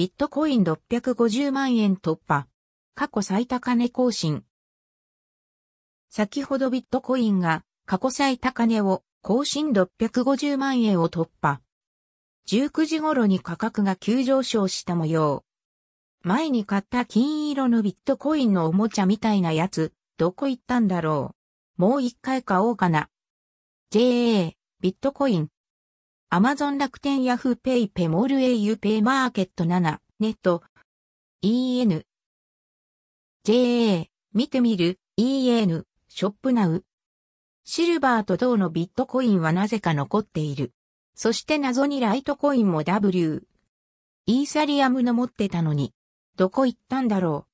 [0.00, 2.46] ビットコイン650万円突破。
[2.94, 4.44] 過去最高値更新。
[6.08, 11.60] 先ほどビットコインが過去最高値を更新650万円を突破。
[12.48, 15.44] 19時頃に価格が急上昇した模様。
[16.22, 21.34] 前に買った金色のビットコインのおもちゃみたいなやつ、どこ行ったんだろ
[21.76, 21.82] う。
[21.82, 23.10] もう一回買おうかな。
[23.90, 25.50] JA、ビットコイン。
[26.32, 30.62] アマゾン楽天ヤフーペイペモール au ペイマーケット7、ネット。
[31.42, 32.04] EN。
[33.42, 36.84] JA、見てみる、EN、ショップナウ。
[37.64, 40.72] シルバーと銅のビットコインはなぜか残っている。
[41.16, 43.42] そして謎にライトコインも W。
[44.26, 45.92] イーサリアムの持ってたのに、
[46.36, 47.49] どこ行ったんだろう